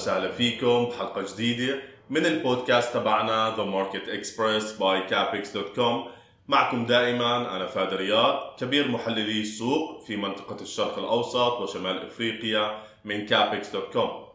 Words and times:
وسهلا 0.00 0.32
فيكم 0.32 0.84
بحلقة 0.84 1.24
جديدة 1.34 1.80
من 2.10 2.26
البودكاست 2.26 2.94
تبعنا 2.94 3.56
The 3.56 3.66
Market 3.76 4.08
Express 4.08 4.80
by 4.80 5.10
Capex.com 5.12 6.08
معكم 6.48 6.86
دائما 6.86 7.56
أنا 7.56 7.66
فادي 7.66 7.96
رياض 7.96 8.56
كبير 8.60 8.88
محللي 8.88 9.40
السوق 9.40 10.02
في 10.06 10.16
منطقة 10.16 10.62
الشرق 10.62 10.98
الأوسط 10.98 11.60
وشمال 11.60 12.06
إفريقيا 12.06 12.82
من 13.04 13.28
Capex.com 13.28 14.29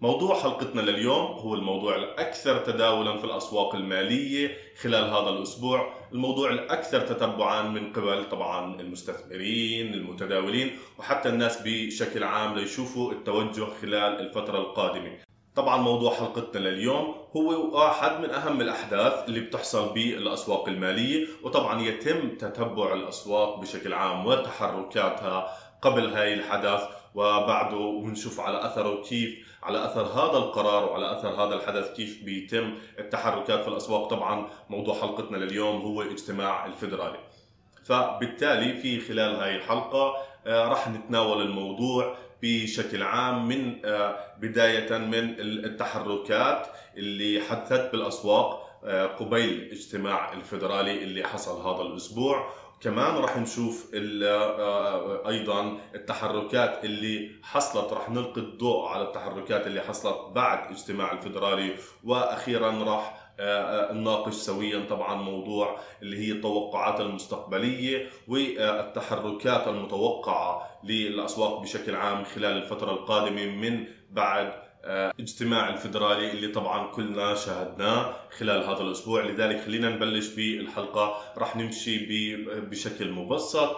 موضوع 0.00 0.34
حلقتنا 0.42 0.80
لليوم 0.80 1.24
هو 1.26 1.54
الموضوع 1.54 1.96
الأكثر 1.96 2.58
تداولا 2.58 3.18
في 3.18 3.24
الأسواق 3.24 3.74
المالية 3.74 4.56
خلال 4.82 5.04
هذا 5.04 5.28
الأسبوع. 5.28 5.94
الموضوع 6.12 6.50
الأكثر 6.50 7.00
تتبعا 7.00 7.62
من 7.62 7.92
قبل 7.92 8.28
طبعا 8.28 8.80
المستثمرين 8.80 9.94
المتداولين 9.94 10.78
وحتى 10.98 11.28
الناس 11.28 11.58
بشكل 11.64 12.24
عام 12.24 12.54
ليشوفوا 12.54 13.12
التوجه 13.12 13.64
خلال 13.82 14.20
الفترة 14.20 14.58
القادمة. 14.58 15.12
طبعا 15.54 15.76
موضوع 15.76 16.14
حلقتنا 16.14 16.68
لليوم 16.68 17.14
هو 17.36 17.76
واحد 17.78 18.20
من 18.20 18.30
أهم 18.30 18.60
الأحداث 18.60 19.28
اللي 19.28 19.40
بتحصل 19.40 19.94
بالأسواق 19.94 20.68
المالية 20.68 21.26
وطبعا 21.42 21.82
يتم 21.82 22.28
تتبع 22.36 22.92
الأسواق 22.94 23.60
بشكل 23.60 23.92
عام 23.92 24.26
وتحركاتها 24.26 25.46
قبل 25.82 26.06
هاي 26.14 26.34
الحدث 26.34 26.82
وبعده 27.14 27.76
ونشوف 27.76 28.40
على 28.40 28.66
أثره 28.66 29.02
كيف 29.02 29.55
على 29.66 29.84
أثر 29.84 30.02
هذا 30.02 30.38
القرار 30.38 30.84
وعلى 30.84 31.18
أثر 31.18 31.28
هذا 31.28 31.54
الحدث 31.54 31.92
كيف 31.96 32.24
بيتم 32.24 32.74
التحركات 32.98 33.62
في 33.62 33.68
الأسواق. 33.68 34.08
طبعا 34.08 34.48
موضوع 34.70 34.94
حلقتنا 34.94 35.36
لليوم 35.36 35.80
هو 35.80 36.02
اجتماع 36.02 36.66
الفدرالي 36.66 37.18
فبالتالي 37.84 38.74
في 38.74 39.00
خلال 39.00 39.34
هاي 39.36 39.56
الحلقة 39.56 40.14
آه، 40.46 40.68
راح 40.68 40.88
نتناول 40.88 41.42
الموضوع 41.42 42.16
بشكل 42.42 43.02
عام 43.02 43.48
من 43.48 43.76
آه، 43.84 44.18
بداية 44.40 44.98
من 44.98 45.34
التحركات 45.40 46.66
اللي 46.96 47.40
حدثت 47.40 47.92
بالأسواق 47.92 48.66
آه، 48.84 49.06
قبيل 49.06 49.68
اجتماع 49.72 50.32
الفدرالي 50.32 51.02
اللي 51.02 51.24
حصل 51.24 51.60
هذا 51.68 51.82
الأسبوع. 51.82 52.50
كمان 52.80 53.14
راح 53.14 53.36
نشوف 53.38 53.90
أيضا 55.28 55.78
التحركات 55.94 56.84
اللي 56.84 57.30
حصلت. 57.42 57.92
راح 57.92 58.10
نلقي 58.10 58.40
الضوء 58.40 58.88
على 58.88 59.02
التحركات 59.02 59.66
اللي 59.66 59.80
حصلت 59.80 60.32
بعد 60.34 60.70
اجتماع 60.72 61.12
الفدرالي 61.12 61.74
وأخيرا 62.04 62.70
راح 62.84 63.22
نناقش 63.92 64.34
سويا 64.34 64.84
طبعا 64.90 65.14
موضوع 65.14 65.78
اللي 66.02 66.18
هي 66.28 66.32
التوقعات 66.32 67.00
المستقبلية 67.00 68.08
والتحركات 68.28 69.68
المتوقعة 69.68 70.80
للأسواق 70.84 71.60
بشكل 71.60 71.94
عام 71.94 72.24
خلال 72.24 72.56
الفترة 72.56 72.90
القادمة 72.90 73.46
من 73.46 73.84
بعد 74.10 74.52
اجتماع 74.84 75.68
الفدرالي 75.68 76.30
اللي 76.30 76.48
طبعا 76.48 76.86
كلنا 76.92 77.34
شاهدناه 77.34 78.14
خلال 78.38 78.64
هذا 78.64 78.80
الأسبوع. 78.80 79.24
لذلك 79.24 79.60
خلينا 79.60 79.88
نبلش 79.88 80.28
بالحلقة. 80.28 81.22
راح 81.38 81.56
نمشي 81.56 82.06
بشكل 82.44 83.10
مبسط 83.10 83.76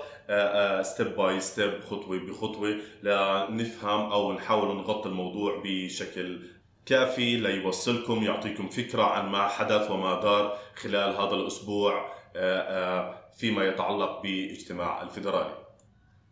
step 0.82 1.16
by 1.16 1.40
step 1.40 1.80
خطوة 1.90 2.18
بخطوة 2.18 2.76
لنفهم 3.02 4.12
أو 4.12 4.32
نحاول 4.32 4.76
نغطي 4.76 5.08
الموضوع 5.08 5.62
بشكل 5.64 6.38
كافي 6.86 7.36
ليوصلكم 7.36 8.22
يعطيكم 8.22 8.68
فكرة 8.68 9.02
عن 9.02 9.28
ما 9.28 9.48
حدث 9.48 9.90
وما 9.90 10.20
دار 10.20 10.58
خلال 10.74 11.16
هذا 11.16 11.34
الأسبوع 11.34 12.12
فيما 13.38 13.64
يتعلق 13.64 14.22
باجتماع 14.22 15.02
الفدرالي 15.02 15.67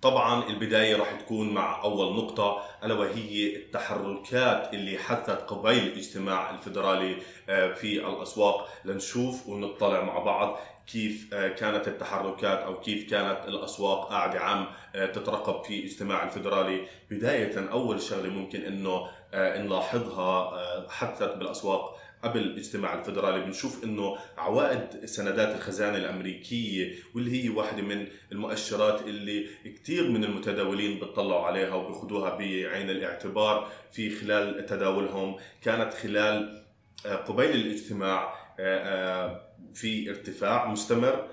طبعا 0.03 0.49
البداية 0.49 0.97
راح 0.97 1.13
تكون 1.13 1.55
مع 1.55 1.83
أول 1.83 2.17
نقطة 2.17 2.63
ألا 2.85 2.95
وهي 2.95 3.57
التحركات 3.57 4.75
اللي 4.75 4.99
حدثت 4.99 5.51
قبيل 5.51 5.87
الاجتماع 5.87 6.51
الفدرالي 6.51 7.17
آه، 7.49 7.73
في 7.73 8.07
الأسواق. 8.09 8.69
لنشوف 8.85 9.49
ونطلع 9.49 10.03
مع 10.03 10.19
بعض 10.19 10.59
كيف 10.87 11.35
آه، 11.35 11.49
كانت 11.49 11.89
التحركات 11.89 12.59
أو 12.59 12.81
كيف 12.81 13.11
كانت 13.11 13.49
الأسواق 13.49 14.09
قاعدة 14.09 14.41
عم 14.41 14.67
آه، 14.95 15.07
تترقب 15.07 15.65
في 15.65 15.85
اجتماع 15.85 16.25
الفدرالي 16.25 16.87
بداية 17.11 17.71
أول 17.73 18.03
شغلة 18.03 18.31
ممكن 18.31 18.61
إنه 18.63 19.09
نلاحظها 19.35 20.53
حدثت 20.89 21.37
بالأسواق 21.37 21.97
قبل 22.23 22.41
الاجتماع 22.41 22.99
الفدرالي 22.99 23.45
بنشوف 23.45 23.85
إنه 23.85 24.17
عوائد 24.39 25.05
سندات 25.05 25.57
الخزانة 25.57 25.97
الأمريكية 25.97 26.95
واللي 27.15 27.45
هي 27.45 27.49
واحدة 27.49 27.83
من 27.83 28.07
المؤشرات 28.33 29.03
اللي 29.03 29.47
كثير 29.65 30.11
من 30.11 30.25
المتداولين 30.25 30.99
بيطلعوا 30.99 31.47
عليها 31.47 31.75
وبياخذوها 31.75 32.37
بعين 32.37 32.91
الاعتبار 32.91 33.69
في 33.93 34.11
خلال 34.11 34.67
تداولهم. 34.67 35.37
كانت 35.63 35.95
خلال 35.95 36.63
آه، 37.07 37.17
قبيل 37.17 37.51
الاجتماع 37.51 38.35
آه، 38.61 38.79
آه، 38.79 39.41
في 39.75 40.11
ارتفاع 40.11 40.67
مستمر 40.67 41.29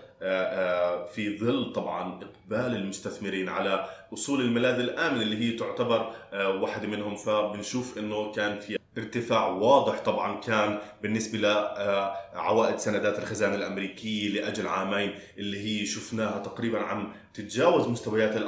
في 1.13 1.37
ظل 1.39 1.73
طبعا 1.73 2.19
إقبال 2.23 2.75
المستثمرين 2.75 3.49
على 3.49 3.89
أصول 4.13 4.41
الملاذ 4.41 4.79
الآمن 4.79 5.21
اللي 5.21 5.37
هي 5.37 5.57
تعتبر 5.57 6.15
واحدة 6.33 6.87
منهم. 6.87 7.15
فبنشوف 7.15 7.97
إنه 7.97 8.31
كان 8.31 8.59
في 8.59 8.77
ارتفاع 8.97 9.47
واضح 9.47 9.99
طبعا 9.99 10.39
كان 10.39 10.79
بالنسبة 11.01 11.37
لعوائد 11.37 12.77
سندات 12.77 13.19
الخزانة 13.19 13.55
الأمريكية 13.55 14.29
لأجل 14.29 14.67
عامين 14.67 15.15
اللي 15.37 15.81
هي 15.81 15.85
شفناها 15.85 16.39
تقريبا 16.39 16.79
عم 16.79 17.13
تتجاوز 17.33 17.87
مستويات 17.87 18.37
ال 18.37 18.47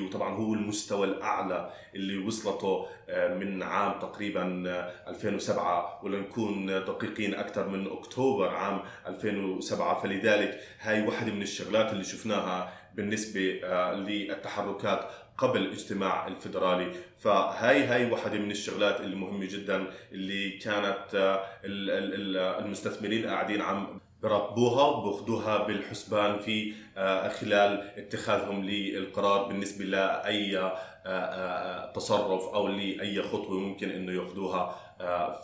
وطبعا 0.00 0.34
هو 0.34 0.54
المستوى 0.54 1.06
الأعلى 1.06 1.70
اللي 1.94 2.18
وصلته 2.18 2.86
آه، 3.08 3.34
من 3.34 3.62
عام 3.62 4.00
تقريبا 4.00 4.62
2007 5.08 6.00
ولنكون 6.04 6.66
دقيقين 6.66 7.34
أكثر 7.34 7.68
من 7.68 7.86
أكتوبر 7.86 8.48
عام 8.48 8.82
2007 9.06 10.00
فلذلك 10.00 10.60
هاي 10.80 11.06
واحدة 11.06 11.32
من 11.32 11.42
الشغلات 11.42 11.92
اللي 11.92 12.04
شفناها 12.04 12.72
بالنسبة 12.94 13.60
آه، 13.64 13.94
للتحركات 13.94 15.10
قبل 15.40 15.60
الاجتماع 15.60 16.26
الفدرالي. 16.26 16.92
فهاي 17.18 17.84
هاي 17.84 18.10
واحدة 18.10 18.38
من 18.38 18.50
الشغلات 18.50 19.00
اللي 19.00 19.16
مهمة 19.16 19.46
جدا 19.46 19.86
اللي 20.12 20.50
كانت 20.50 21.14
آه، 21.14 21.44
المستثمرين 22.58 23.26
قاعدين 23.26 23.62
عم 23.62 24.00
براقبوها 24.22 24.82
وباخذوها 24.82 25.66
بالحسبان 25.66 26.38
في 26.38 26.72
آه، 26.96 27.28
خلال 27.28 27.90
اتخاذهم 27.96 28.64
للقرار 28.64 29.48
بالنسبة 29.48 29.84
لأي 29.84 30.58
آه، 31.06 31.92
تصرف 31.92 32.42
أو 32.42 32.68
لأي 32.68 33.22
خطوة 33.22 33.60
ممكن 33.60 33.90
إنه 33.90 34.12
ياخذوها 34.12 34.76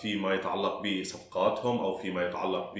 فيما 0.01 0.35
يتعلق 0.35 0.83
بصفقاتهم 0.83 1.79
أو 1.79 1.97
فيما 1.97 2.27
يتعلق 2.27 2.75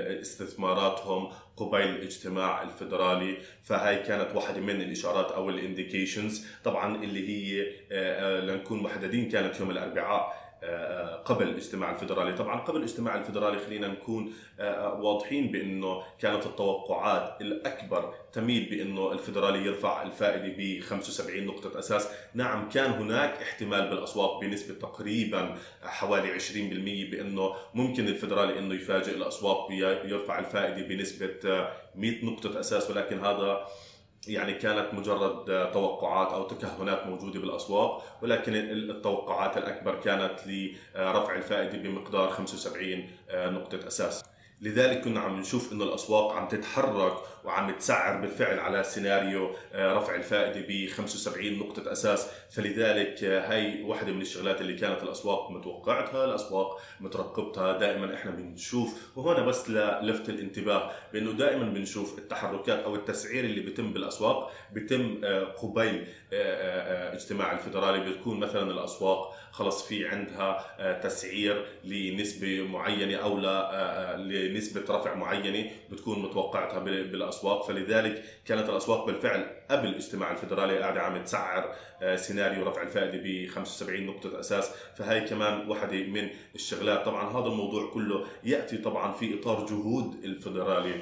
باستثماراتهم 0.00 1.28
قبيل 1.56 1.88
الاجتماع 1.88 2.62
الفدرالي 2.62 3.36
فهي 3.62 3.96
كانت 3.96 4.36
واحدة 4.36 4.60
من 4.60 4.80
الإشارات 4.80 5.32
أو 5.32 5.50
الانديكيشنز 5.50 6.46
طبعا 6.64 6.96
اللي 7.04 7.28
هي 7.28 7.72
لنكون 8.40 8.82
محددين 8.82 9.28
كانت 9.28 9.60
يوم 9.60 9.70
الأربعاء. 9.70 10.41
قبل 11.24 11.48
الاجتماع 11.48 11.90
الفدرالي 11.90 12.32
طبعا 12.32 12.60
قبل 12.60 12.76
الاجتماع 12.76 13.16
الفدرالي 13.16 13.58
خلينا 13.58 13.88
نكون 13.88 14.32
آه، 14.60 14.94
واضحين 15.00 15.52
بأنه 15.52 16.02
كانت 16.18 16.46
التوقعات 16.46 17.40
الأكبر 17.40 18.14
تميل 18.32 18.64
بأنه 18.70 19.12
الفدرالي 19.12 19.66
يرفع 19.66 20.02
الفائدة 20.02 20.54
ب 20.58 20.80
75 20.80 21.46
نقطة 21.46 21.78
أساس. 21.78 22.08
نعم 22.34 22.68
كان 22.68 22.90
هناك 22.90 23.42
احتمال 23.42 23.90
بالاسواق 23.90 24.40
بنسبة 24.40 24.74
تقريبا 24.74 25.56
حوالي 25.82 26.40
20% 26.40 27.10
بأنه 27.10 27.54
ممكن 27.74 28.08
الفدرالي 28.08 28.58
إنه 28.58 28.74
يفاجئ 28.74 29.16
الاسواق 29.16 29.72
يرفع 30.04 30.38
الفائدة 30.38 30.86
بنسبة 30.88 31.68
100 31.94 32.24
نقطة 32.24 32.60
أساس 32.60 32.90
ولكن 32.90 33.18
هذا 33.18 33.66
يعني 34.28 34.54
كانت 34.54 34.94
مجرد 34.94 35.70
توقعات 35.72 36.32
أو 36.32 36.48
تكهنات 36.48 37.06
موجودة 37.06 37.40
بالأسواق 37.40 38.18
ولكن 38.22 38.54
التوقعات 38.54 39.56
الأكبر 39.56 39.94
كانت 39.94 40.34
لرفع 40.46 41.34
الفائدة 41.34 41.78
بمقدار 41.78 42.30
75 42.30 43.08
نقطة 43.34 43.86
أساس. 43.86 44.24
لذلك 44.60 45.04
كنا 45.04 45.20
عم 45.20 45.40
نشوف 45.40 45.72
إنه 45.72 45.84
الأسواق 45.84 46.32
عم 46.32 46.48
تتحرك 46.48 47.14
وعم 47.44 47.70
تسعر 47.70 48.20
بالفعل 48.20 48.58
على 48.58 48.84
سيناريو 48.84 49.50
آه، 49.72 49.92
رفع 49.94 50.14
الفائدة 50.14 50.66
ب 50.68 50.88
75 50.88 51.58
نقطة 51.58 51.92
أساس. 51.92 52.28
فلذلك 52.50 53.24
آه، 53.24 53.52
هاي 53.52 53.82
واحدة 53.82 54.12
من 54.12 54.20
الشغلات 54.20 54.60
اللي 54.60 54.74
كانت 54.74 55.02
الأسواق 55.02 55.50
متوقعتها 55.50 56.24
الأسواق 56.24 56.80
مترقبتها. 57.00 57.78
دائما 57.78 58.14
إحنا 58.14 58.30
بنشوف 58.30 59.16
وهنا 59.16 59.46
بس 59.46 59.70
للفت 59.70 60.28
الانتباه 60.28 60.90
بأنه 61.12 61.32
دائما 61.32 61.64
بنشوف 61.64 62.18
التحركات 62.18 62.78
أو 62.78 62.94
التسعير 62.94 63.44
اللي 63.44 63.60
بيتم 63.60 63.92
بالأسواق. 63.92 64.52
بيتم 64.72 65.20
آه، 65.24 65.44
قبيل 65.44 66.06
اجتماع 67.12 67.52
الفدرالي 67.52 68.10
بتكون 68.10 68.40
مثلا 68.40 68.70
الأسواق 68.70 69.34
خلص 69.52 69.86
في 69.88 70.08
عندها 70.08 71.00
تسعير 71.02 71.66
لنسبة 71.84 72.62
معينة 72.62 73.16
أو 73.16 73.36
بنسبه 74.16 74.80
رفع 74.96 75.14
معينة 75.14 75.70
بتكون 75.90 76.22
متوقعتها 76.22 76.78
بالأسواق. 76.78 77.31
فلذلك 77.40 78.24
كانت 78.46 78.68
الأسواق 78.68 79.06
بالفعل 79.06 79.46
قبل 79.70 79.88
الاجتماع 79.88 80.30
الفدرالي 80.30 80.78
قاعدة 80.78 81.00
عم 81.00 81.24
تسعر 81.24 81.74
آه، 82.02 82.16
سيناريو 82.16 82.64
رفع 82.64 82.82
الفائدة 82.82 83.18
ب 83.24 83.48
75 83.48 84.06
نقطة 84.06 84.40
أساس. 84.40 84.70
فهي 84.96 85.20
كمان 85.20 85.68
واحدة 85.68 85.96
من 86.02 86.28
الشغلات. 86.54 87.04
طبعا 87.04 87.30
هذا 87.40 87.46
الموضوع 87.46 87.90
كله 87.90 88.24
يأتي 88.44 88.78
طبعا 88.78 89.12
في 89.12 89.40
إطار 89.40 89.66
جهود 89.66 90.24
الفدرالي 90.24 90.94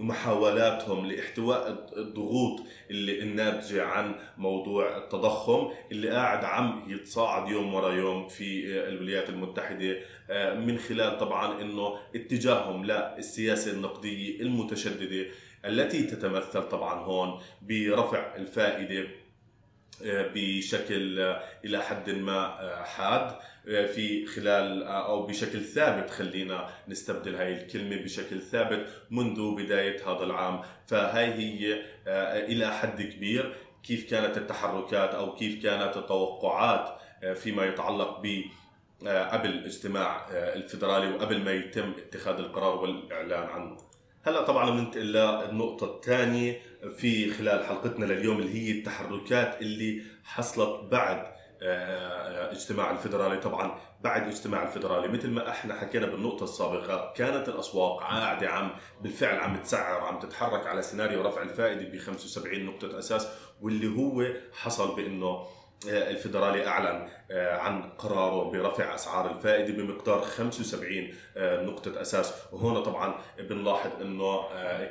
ومحاولاتهم 0.00 1.06
لإحتواء 1.06 1.88
الضغوط 1.96 2.60
اللي 2.90 3.22
الناتجه 3.22 3.84
عن 3.84 4.14
موضوع 4.38 4.96
التضخم 4.96 5.68
اللي 5.92 6.10
قاعد 6.10 6.44
عم 6.44 6.84
يتصاعد 6.88 7.48
يوم 7.48 7.74
ورا 7.74 7.92
يوم 7.92 8.28
في 8.28 8.66
الولايات 8.88 9.28
المتحدة. 9.28 9.96
آه، 10.30 10.54
من 10.54 10.78
خلال 10.78 11.18
طبعا 11.18 11.60
إنه 11.60 11.96
اتجاههم 12.14 12.84
للسياسة 12.84 13.72
النقدية 13.72 14.40
المتشددة. 14.40 15.26
التي 15.64 16.02
تتمثل 16.02 16.62
طبعا 16.68 16.94
هون 17.04 17.40
برفع 17.62 18.36
الفائدة 18.36 19.08
آه، 20.04 20.30
بشكل 20.34 21.20
آه، 21.20 21.42
إلى 21.64 21.82
حد 21.82 22.10
ما 22.10 22.56
حاد 22.84 23.36
في 23.64 24.26
خلال 24.26 24.82
أو 24.82 25.26
بشكل 25.26 25.60
ثابت 25.60 26.10
خلينا 26.10 26.68
نستبدل 26.88 27.34
هاي 27.34 27.52
الكلمة 27.52 27.96
بشكل 27.96 28.40
ثابت 28.40 28.86
منذ 29.10 29.54
بداية 29.54 30.10
هذا 30.10 30.24
العام 30.24 30.60
فهاي 30.86 31.32
هي 31.34 31.82
إلى 32.46 32.72
حد 32.72 33.02
كبير 33.02 33.54
كيف 33.82 34.10
كانت 34.10 34.38
التحركات 34.38 35.14
أو 35.14 35.34
كيف 35.34 35.62
كانت 35.62 35.96
التوقعات 35.96 36.98
فيما 37.34 37.64
يتعلق 37.64 38.20
ب 38.20 38.42
قبل 39.06 39.48
الاجتماع 39.48 40.26
الفدرالي 40.30 41.12
وقبل 41.12 41.40
ما 41.40 41.52
يتم 41.52 41.92
اتخاذ 41.98 42.34
القرار 42.34 42.76
والإعلان 42.76 43.48
عنه. 43.48 43.91
هلا 44.24 44.42
طبعا 44.42 44.70
بننتقل 44.70 45.00
للنقطة 45.12 45.96
الثانية 45.96 46.60
في 46.96 47.30
خلال 47.30 47.64
حلقتنا 47.64 48.04
لليوم 48.04 48.38
اللي 48.38 48.54
هي 48.54 48.78
التحركات 48.78 49.60
اللي 49.60 50.02
حصلت 50.24 50.80
بعد 50.92 51.26
اجتماع 52.52 52.90
الفدرالي. 52.90 53.36
طبعا 53.36 53.78
بعد 54.00 54.26
اجتماع 54.26 54.62
الفدرالي 54.62 55.08
مثل 55.08 55.30
ما 55.30 55.50
إحنا 55.50 55.74
حكينا 55.74 56.06
بالنقطة 56.06 56.44
السابقة 56.44 57.12
كانت 57.16 57.48
الأسواق 57.48 58.00
قاعدة 58.00 58.48
عم 58.48 58.70
بالفعل 59.00 59.38
عم 59.38 59.56
تسعر 59.56 60.00
عم 60.00 60.18
تتحرك 60.18 60.66
على 60.66 60.82
سيناريو 60.82 61.22
رفع 61.22 61.42
الفائدة 61.42 61.88
ب 61.92 61.98
75 61.98 62.64
نقطة 62.64 62.98
أساس 62.98 63.28
واللي 63.60 63.96
هو 63.98 64.26
حصل 64.52 64.96
بأنه 64.96 65.46
آه، 65.88 66.10
الفدرالي 66.10 66.66
أعلن 66.66 67.08
آه، 67.30 67.56
عن 67.56 67.82
قراره 67.82 68.50
برفع 68.50 68.94
أسعار 68.94 69.30
الفائدة 69.30 69.72
بمقدار 69.72 70.20
75 70.20 71.14
آه، 71.36 71.62
نقطة 71.62 72.00
أساس. 72.00 72.34
وهون 72.52 72.82
طبعا 72.82 73.14
بنلاحظ 73.38 73.90
إنه 74.00 74.42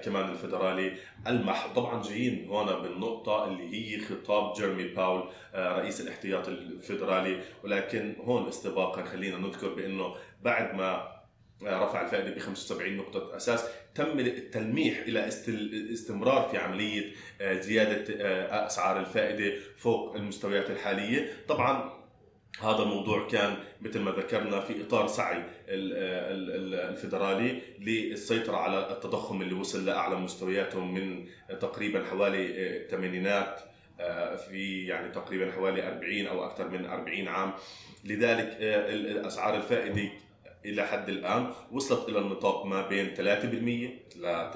كمان 0.04 0.30
الفدرالي 0.30 0.94
ألمح. 1.28 1.68
طبعا 1.76 2.04
جايين 2.04 2.48
هون 2.50 2.66
بالنقطة 2.66 3.46
اللي 3.46 3.76
هي 3.76 4.00
خطاب 4.00 4.54
جيرمي 4.54 4.84
باول 4.84 5.24
رئيس 5.56 6.02
الاحتياط 6.02 6.48
الفدرالي. 6.48 7.40
ولكن 7.64 8.16
هون 8.24 8.48
استباقا 8.48 9.04
خلينا 9.04 9.38
نذكر 9.38 9.74
بإنه 9.74 10.16
بعد 10.42 10.76
ما 10.76 11.21
رفع 11.64 12.02
الفائدة 12.02 12.36
ب 12.36 12.40
75 12.40 12.98
نقطة 12.98 13.38
أساس 13.38 13.64
تم 13.96 14.20
التلميح 14.20 15.00
إلى 15.00 15.30
الاستمرار 15.48 16.50
في 16.50 16.58
عملية 16.58 17.12
آه، 17.42 17.60
زيادة 17.60 18.16
آه، 18.22 18.68
أسعار 18.68 19.00
الفائدة 19.00 19.54
فوق 19.78 20.16
المستويات 20.16 20.70
الحالية. 20.70 21.34
طبعا 21.48 22.02
هذا 22.62 22.84
الموضوع 22.84 23.28
كان 23.28 23.58
مثل 23.82 24.00
ما 24.00 24.12
ذكرنا 24.12 24.60
في 24.60 24.82
إطار 24.82 25.08
سعي 25.08 25.44
الفدرالي 26.90 27.62
للسيطرة 27.80 28.58
على 28.58 28.92
التضخم 28.92 29.42
اللي 29.42 29.54
وصل 29.54 29.86
لأعلى 29.86 30.16
مستوياته 30.16 30.80
من 30.80 31.26
تقريبا 31.62 32.06
حوالي 32.06 32.46
آه، 32.46 32.82
الثمانينات 32.82 33.62
في 34.50 34.86
يعني 34.88 35.12
تقريبا 35.12 35.52
حوالي 35.52 35.88
40 35.88 36.28
أو 36.28 36.46
أكثر 36.46 36.70
من 36.70 36.86
40 36.86 37.28
عام. 37.28 37.54
لذلك 38.06 38.58
اسعار 39.26 39.56
الفائدة 39.56 40.10
إلى 40.66 40.88
حد 40.88 41.10
الآن 41.10 41.54
وصلت 41.72 42.10
إلى 42.10 42.20
النطاق 42.20 42.66
ما 42.66 42.88
بين 42.88 43.16
3% 43.16 43.20
ل 44.16 44.52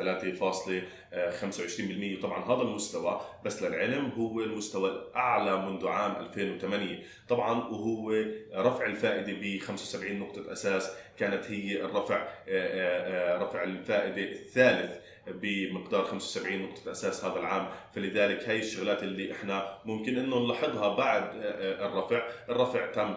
3.25% 2.19 2.21
طبعا 2.21 2.45
هذا 2.45 2.61
المستوى 2.61 3.21
بس 3.45 3.63
للعلم 3.63 4.11
هو 4.17 4.39
المستوى 4.41 4.89
الأعلى 4.89 5.65
منذ 5.65 5.87
عام 5.87 6.15
2008 6.15 6.99
طبعا 7.29 7.51
وهو 7.51 8.23
رفع 8.53 8.85
الفائدة 8.85 9.33
ب 9.33 9.59
75 9.59 10.19
نقطة 10.19 10.51
أساس 10.51 10.91
كانت 11.19 11.51
هي 11.51 11.81
الرفع 11.81 12.15
آه، 12.15 12.27
آه، 12.47 13.35
آه، 13.35 13.43
رفع 13.43 13.63
الفائدة 13.63 14.21
الثالث 14.21 14.97
بمقدار 15.27 16.03
75 16.03 16.61
نقطة 16.61 16.91
أساس 16.91 17.25
هذا 17.25 17.39
العام. 17.39 17.67
فلذلك 17.95 18.49
هي 18.49 18.59
الشغلات 18.59 19.03
اللي 19.03 19.31
إحنا 19.31 19.77
ممكن 19.85 20.17
إنه 20.17 20.39
نلاحظها 20.39 20.95
بعد 20.95 21.29
الرفع. 21.35 22.27
الرفع 22.49 22.91
تم 22.91 23.15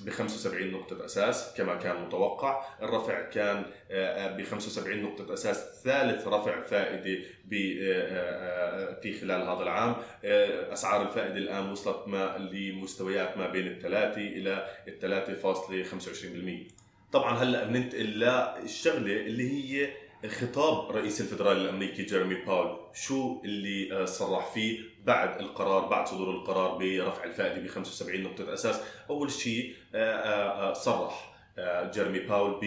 ب 0.00 0.10
75 0.10 0.70
نقطة 0.70 1.04
أساس 1.04 1.54
كما 1.56 1.74
كان 1.74 2.02
متوقع 2.02 2.64
الرفع 2.82 3.22
كان 3.30 3.64
آه، 3.90 4.36
ب 4.36 4.42
75 4.42 5.02
نقطة 5.02 5.34
أساس 5.34 5.82
ثالث 5.84 6.26
رفع 6.26 6.62
فائدة 6.62 7.24
آه، 7.52 7.52
آه، 7.52 9.00
في 9.00 9.20
خلال 9.20 9.42
هذا 9.42 9.62
العام. 9.62 9.96
أسعار 10.72 11.02
الفائدة 11.02 11.36
الآن 11.36 11.70
وصلت 11.70 12.08
ما 12.08 12.48
لمستويات 12.52 13.38
ما 13.38 13.50
بين 13.50 13.66
الثلاثة 13.66 14.20
إلى 14.20 14.66
3.25% 15.00 16.68
طبعا 17.12 17.36
هلأ 17.42 17.64
بننتقل 17.64 18.04
للشغلة 18.04 19.16
اللي 19.16 19.50
هي 19.50 19.90
خطاب 20.28 20.96
رئيس 20.96 21.20
الفدرالي 21.20 21.60
الأمريكي 21.60 22.02
جيرمي 22.02 22.34
باول 22.34 22.78
شو 22.94 23.42
اللي 23.44 24.06
صرح 24.06 24.52
فيه؟ 24.52 24.93
بعد 25.04 25.40
القرار 25.40 25.86
بعد 25.86 26.08
صدور 26.08 26.30
القرار 26.30 26.78
برفع 26.78 27.24
الفائدة 27.24 27.62
ب 27.62 27.66
75 27.66 28.22
نقطة 28.22 28.54
أساس 28.54 28.80
أول 29.10 29.30
شيء 29.30 29.74
آه، 29.94 30.14
آه، 30.14 30.70
آه، 30.70 30.72
صرح 30.72 31.34
جيرمي 31.94 32.18
باول 32.18 32.60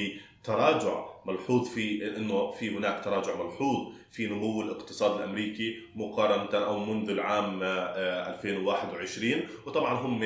بتراجع 0.44 1.06
ملحوظ 1.26 1.70
في 1.70 2.18
إنه 2.18 2.52
في 2.52 2.78
هناك 2.78 3.04
تراجع 3.04 3.36
ملحوظ 3.36 3.94
في 4.12 4.28
نمو 4.28 4.62
الاقتصاد 4.62 5.20
الأمريكي 5.20 5.76
مقارنة 5.96 6.66
أو 6.66 6.80
منذ 6.80 7.10
العام 7.10 7.64
2021 7.64 9.44
وطبعا 9.66 9.94
هم 9.94 10.20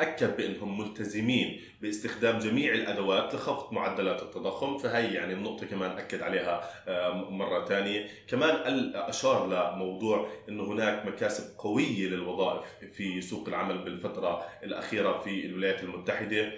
أكد 0.00 0.36
بأنهم 0.36 0.80
ملتزمين 0.80 1.60
باستخدام 1.82 2.38
جميع 2.38 2.74
الأدوات 2.74 3.34
لخفض 3.34 3.72
معدلات 3.72 4.22
التضخم 4.22 4.78
فهي 4.78 5.14
يعني 5.14 5.32
النقطة 5.32 5.66
كمان 5.66 5.90
أكد 5.90 6.22
عليها 6.22 6.70
آه، 6.88 7.30
مرة 7.30 7.64
ثانية 7.64 8.06
كمان 8.28 8.56
اشار 8.94 9.46
لموضوع 9.46 10.28
إنه 10.48 10.62
هناك 10.64 11.06
مكاسب 11.06 11.58
قوية 11.58 12.08
للوظائف 12.08 12.64
في 12.92 13.20
سوق 13.20 13.48
العمل 13.48 13.78
بالفترة 13.78 14.46
الأخيرة 14.62 15.18
في 15.18 15.46
الولايات 15.46 15.82
المتحدة. 15.82 16.52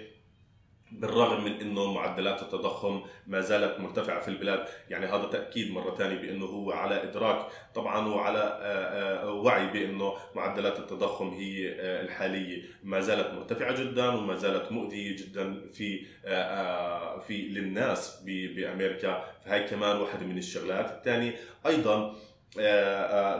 بالرغم 0.91 1.43
من 1.43 1.61
إنه 1.61 1.93
معدلات 1.93 2.41
التضخم 2.41 3.01
ما 3.27 3.41
زالت 3.41 3.79
مرتفعة 3.79 4.19
في 4.19 4.27
البلاد، 4.27 4.65
يعني 4.89 5.05
هذا 5.05 5.25
تأكيد 5.25 5.71
مرة 5.71 5.95
ثانية 5.95 6.15
بأنه 6.15 6.45
هو 6.45 6.71
على 6.71 7.03
إدراك 7.03 7.47
طبعا 7.75 8.07
وعلى 8.07 8.39
آه، 8.39 9.23
آه، 9.23 9.31
وعي 9.31 9.67
بأنه 9.67 10.13
معدلات 10.35 10.79
التضخم 10.79 11.29
هي 11.29 11.69
آه، 11.69 12.01
الحالية. 12.01 12.63
ما 12.83 12.99
زالت 12.99 13.33
مرتفعة 13.33 13.83
جدا 13.83 14.09
وما 14.09 14.35
زالت 14.35 14.71
مؤذية 14.71 15.15
جدا 15.15 15.69
في 15.73 16.05
في 17.27 17.47
للناس 17.47 18.21
بأمريكا، 18.25 19.25
فهي 19.45 19.63
كمان 19.63 19.97
واحدة 19.97 20.25
من 20.25 20.37
الشغلات، 20.37 20.91
الثاني 20.91 21.33
أيضا 21.65 22.15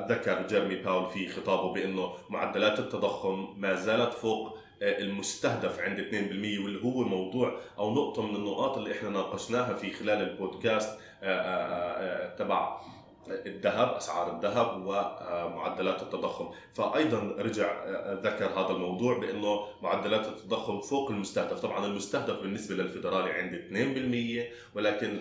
ذكر 0.09 0.47
جيرمي 0.47 0.75
باول 0.75 1.09
في 1.09 1.27
خطابه 1.27 1.73
بأنه 1.73 2.13
معدلات 2.29 2.79
التضخم 2.79 3.53
ما 3.57 3.75
زالت 3.75 4.13
فوق 4.13 4.57
المستهدف 4.81 5.79
عند 5.79 5.99
2% 5.99 6.13
واللي 6.63 6.83
هو 6.83 7.03
موضوع 7.03 7.59
أو 7.77 7.93
نقطة 7.93 8.21
من 8.21 8.35
النقاط 8.35 8.77
اللي 8.77 8.91
إحنا 8.91 9.09
ناقشناها 9.09 9.73
في 9.73 9.91
خلال 9.93 10.29
البودكاست 10.29 10.99
آه، 11.23 11.25
آه، 11.25 12.35
تبع 12.35 12.77
الذهب 13.31 13.95
أسعار 13.95 14.35
الذهب 14.35 14.85
ومعدلات 14.85 16.01
التضخم. 16.01 16.49
فايضا 16.73 17.35
رجع 17.39 17.85
ذكر 18.13 18.45
هذا 18.45 18.69
الموضوع 18.71 19.17
بأنه 19.17 19.59
معدلات 19.81 20.27
التضخم 20.27 20.79
فوق 20.81 21.11
المستهدف. 21.11 21.59
طبعا 21.59 21.85
المستهدف 21.85 22.41
بالنسبة 22.41 22.75
للفدرالي 22.75 23.31
عند 23.31 23.53
2% 23.55 24.75
ولكن 24.75 25.19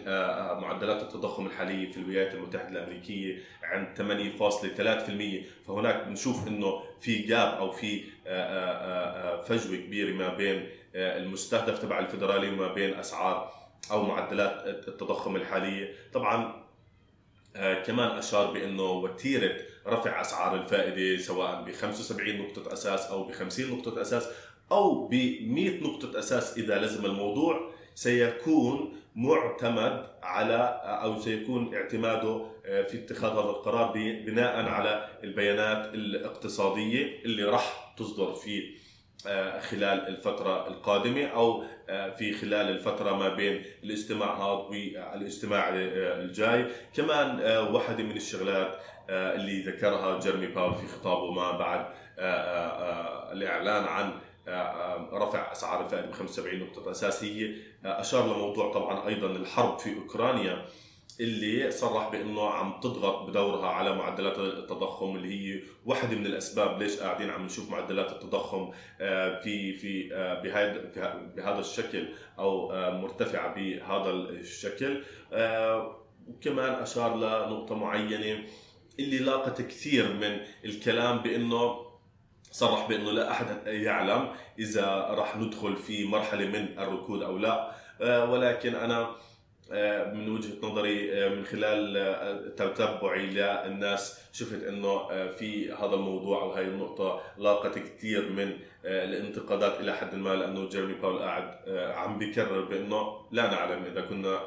معدلات 0.63 1.03
التضخم 1.03 1.47
الحالية 1.47 1.93
في 1.93 1.97
الولايات 1.99 2.35
المتحدة 2.35 2.69
الأمريكية 2.69 3.39
عند 3.63 3.87
8.3% 3.97 5.67
فهناك 5.69 6.07
بنشوف 6.07 6.49
إنه 6.49 6.81
في 7.01 7.19
جاب 7.19 7.49
أو 7.59 7.71
في 7.71 8.05
فجوة 9.43 9.77
كبيرة 9.77 10.13
ما 10.13 10.35
بين 10.35 10.69
المستهدف 10.95 11.79
تبع 11.83 11.99
الفدرالي 11.99 12.49
وما 12.49 12.73
بين 12.73 12.95
أسعار 12.95 13.53
أو 13.91 14.03
معدلات 14.03 14.67
التضخم 14.89 15.37
الحالية. 15.37 15.93
طبعا 16.13 16.45
آه، 16.45 16.66
كمان 17.87 18.19
أشار 18.19 18.53
بأنه 18.53 18.91
وتيرة 18.91 19.57
رفع 19.87 20.21
أسعار 20.21 20.55
الفائدة 20.63 21.23
سواء 21.23 21.63
ب 21.63 21.73
75 21.73 22.37
نقطة 22.37 22.73
أساس 22.73 23.01
أو 23.07 23.25
ب 23.25 23.33
50 23.33 23.71
نقطة 23.71 24.03
أساس 24.03 24.29
أو 24.73 25.09
ب 25.09 25.15
100 25.15 25.81
نقطة 25.83 26.19
أساس 26.19 26.59
إذا 26.59 26.79
لزم 26.79 27.05
الموضوع 27.07 27.71
سيكون 27.95 28.97
معتمد 29.17 30.07
على 30.23 30.81
أو 30.85 31.21
سيكون 31.21 31.75
اعتماده 31.75 32.47
في 32.65 32.95
اتخاذ 32.95 33.31
هذا 33.31 33.41
القرار 33.41 33.93
بناء 34.27 34.69
على 34.69 35.09
البيانات 35.25 35.95
الاقتصادية 35.95 37.25
اللي 37.25 37.45
راح 37.45 37.95
تصدر 37.99 38.35
في 38.35 38.77
خلال 39.61 40.09
الفترة 40.09 40.69
القادمة 40.69 41.25
أو 41.27 41.65
في 42.19 42.33
خلال 42.33 42.71
الفترة 42.71 43.17
ما 43.17 43.29
بين 43.29 43.63
الاجتماع 43.85 44.35
هذا 44.35 44.53
والاجتماع 44.53 45.69
الجاي. 45.73 46.67
كمان 46.97 47.41
واحدة 47.75 48.05
من 48.05 48.17
الشغلات 48.17 48.79
اللي 49.11 49.63
ذكرها 49.63 50.21
جيرمي 50.21 50.47
باول 50.47 50.75
في 50.75 50.87
خطابه 50.87 51.31
ما 51.31 51.51
بعد 51.51 51.87
الإعلان 53.33 53.85
عن 53.85 54.11
رفع 55.13 55.53
أسعار 55.53 55.85
الفائدة 55.85 56.07
ب 56.07 56.13
75 56.13 56.59
نقطة 56.61 56.91
أساس 56.91 57.25
هي 57.25 57.55
أشار 57.85 58.27
لموضوع 58.37 58.73
طبعا 58.73 59.09
أيضا 59.09 59.27
الحرب 59.27 59.79
في 59.79 59.97
أوكرانيا. 59.97 60.65
اللي 61.21 61.71
صرح 61.71 62.09
بأنه 62.09 62.49
عم 62.49 62.81
تضغط 62.81 63.29
بدورها 63.31 63.67
على 63.69 63.95
معدلات 63.97 64.39
التضخم 64.39 65.17
اللي 65.17 65.29
هي 65.57 65.63
واحدة 65.87 66.17
من 66.17 66.27
الأسباب 66.27 66.83
ليش 66.83 66.97
قاعدين 66.97 67.31
عم 67.31 67.45
نشوف 67.47 67.71
معدلات 67.71 68.13
التضخم 68.13 68.71
في 69.43 69.73
في 69.73 70.09
بهذا 71.37 71.61
الشكل 71.61 72.09
أو 72.39 72.69
مرتفعة 73.01 73.55
بهذا 73.55 74.11
الشكل. 74.11 75.03
وكمان 76.29 76.73
أشار 76.73 77.17
لنقطة 77.17 77.75
معينة 77.75 78.45
اللي 78.99 79.19
لاقت 79.19 79.63
كثير 79.63 80.13
من 80.13 80.41
الكلام 80.65 81.19
بأنه 81.19 81.87
صرح 82.51 82.89
بأنه 82.89 83.11
لا 83.13 83.31
أحد 83.31 83.67
يعلم 83.67 84.29
إذا 84.59 84.87
راح 85.11 85.37
ندخل 85.37 85.77
في 85.77 86.05
مرحلة 86.05 86.47
من 86.47 86.79
الركود 86.79 87.23
أو 87.23 87.39
لا. 87.39 87.75
ولكن 88.25 88.75
أنا 88.75 89.11
من 90.13 90.29
وجهة 90.29 90.53
نظري 90.63 91.29
من 91.29 91.45
خلال 91.45 92.55
تتبعي 92.57 93.27
للناس 93.27 94.21
شفت 94.33 94.63
إنه 94.63 95.09
في 95.29 95.73
هذا 95.73 95.95
الموضوع 95.95 96.43
أو 96.43 96.51
هاي 96.51 96.65
النقطة 96.65 97.21
لاقت 97.39 97.79
كثير 97.79 98.29
من 98.29 98.53
الانتقادات 98.85 99.81
إلى 99.81 99.97
حد 99.97 100.15
ما 100.15 100.35
لأنه 100.35 100.69
جيرمي 100.69 100.95
باول 100.95 101.19
قاعد 101.19 101.69
عم 101.69 102.19
بيكرر 102.19 102.65
بإنه 102.65 103.27
لا 103.33 103.51
نعلم 103.51 103.85
إذا 103.85 104.01
كنا 104.01 104.41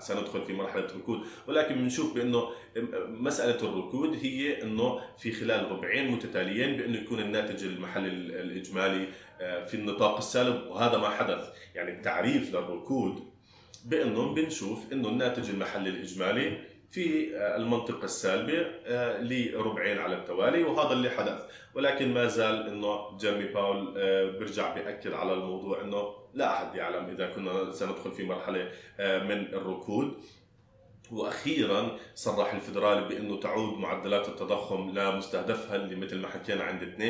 سندخل 0.00 0.42
في 0.42 0.52
مرحلة 0.52 0.86
ركود. 0.96 1.20
ولكن 1.48 1.74
بنشوف 1.74 2.14
بإنه 2.14 2.48
مسألة 3.08 3.68
الركود 3.68 4.18
هي 4.22 4.62
إنه 4.62 5.00
في 5.18 5.32
خلال 5.32 5.72
ربعين 5.72 6.10
متتاليين 6.10 6.76
بإنه 6.76 6.98
يكون 6.98 7.20
الناتج 7.20 7.64
المحلي 7.64 8.08
الإجمالي 8.08 9.06
في 9.38 9.74
النطاق 9.74 10.16
السالب 10.16 10.66
وهذا 10.66 10.98
ما 10.98 11.08
حدث. 11.08 11.48
يعني 11.74 11.90
التعريف 11.90 12.54
للركود 12.54 13.33
بانه 13.84 14.34
بنشوف 14.34 14.92
إنه 14.92 15.08
الناتج 15.08 15.50
المحلي 15.50 15.90
الإجمالي 15.90 16.58
في 16.90 17.36
المنطقة 17.36 18.04
السالبة 18.04 18.66
لربعين 19.20 19.98
على 19.98 20.16
التوالي 20.16 20.62
وهذا 20.62 20.92
اللي 20.92 21.10
حدث. 21.10 21.42
ولكن 21.74 22.14
ما 22.14 22.26
زال 22.26 22.68
إنه 22.68 23.16
جيرمي 23.18 23.44
باول 23.46 23.92
بيرجع 24.38 24.74
بيأكد 24.74 25.12
على 25.12 25.32
الموضوع 25.32 25.80
إنه 25.82 26.14
لا 26.34 26.52
أحد 26.52 26.74
يعلم 26.74 27.10
إذا 27.10 27.26
كنا 27.26 27.72
سندخل 27.72 28.12
في 28.12 28.24
مرحلة 28.24 28.70
من 28.98 29.54
الركود. 29.54 30.14
وأخيرا 31.14 31.98
صرح 32.14 32.54
الفدرالي 32.54 33.08
بأنه 33.08 33.40
تعود 33.40 33.78
معدلات 33.78 34.28
التضخم 34.28 34.90
لمستهدفها 34.90 35.76
اللي 35.76 35.96
مثل 35.96 36.18
ما 36.18 36.28
حكينا 36.28 36.64
عند 36.64 36.94
2% 36.98 37.02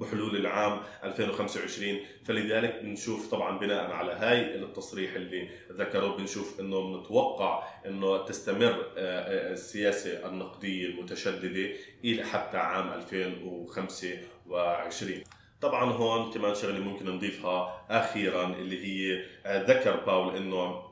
بحلول 0.00 0.36
العام 0.36 0.80
2025 1.04 1.98
فلذلك 2.24 2.80
بنشوف 2.82 3.30
طبعا 3.30 3.58
بناء 3.58 3.90
على 3.90 4.12
هاي 4.12 4.54
التصريح 4.54 5.14
اللي 5.14 5.48
ذكره 5.72 6.16
بنشوف 6.16 6.60
إنه 6.60 6.80
بنتوقع 6.80 7.62
إنه 7.86 8.24
تستمر 8.24 8.86
السياسة 8.96 10.28
النقدية 10.28 10.86
المتشددة 10.86 11.68
إلى 12.04 12.24
حتى 12.24 12.56
عام 12.56 12.88
2025 12.88 15.22
طبعا 15.60 15.92
هون 15.92 16.32
كمان 16.32 16.54
شغلة 16.54 16.80
ممكن 16.80 17.06
نضيفها 17.10 17.84
أخيرا 17.90 18.46
اللي 18.46 18.84
هي 18.86 19.24
ذكر 19.46 19.96
باول 19.96 20.36
إنه 20.36 20.82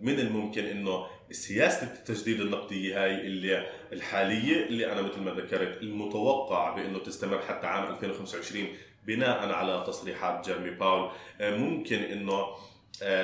من 0.00 0.20
الممكن 0.20 0.64
إنه 0.64 1.06
سياسة 1.30 1.92
التجديد 1.92 2.40
النقديه 2.40 3.04
هاي 3.04 3.14
اللي 3.26 3.66
الحالية 3.92 4.66
اللي 4.66 4.92
أنا 4.92 5.02
مثل 5.02 5.20
ما 5.20 5.30
ذكرت 5.30 5.82
المتوقع 5.82 6.74
بأنه 6.74 6.98
تستمر 6.98 7.38
حتى 7.38 7.66
عام 7.66 7.92
2025 7.94 8.68
بناء 9.06 9.52
على 9.52 9.84
تصريحات 9.86 10.44
جيرمي 10.48 10.70
باول 10.70 11.10
ممكن 11.40 11.98
إنه 11.98 12.46